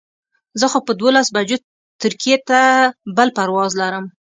زه 0.59 0.65
خو 0.71 0.79
په 0.87 0.91
دولس 1.01 1.27
بجو 1.35 1.57
ترکیې 2.01 2.37
ته 2.49 2.59
بل 3.17 3.29
پرواز 3.37 3.71
لرم. 3.81 4.05